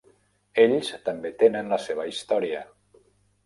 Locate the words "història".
2.15-2.67